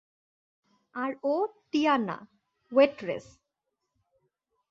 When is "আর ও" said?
0.95-1.35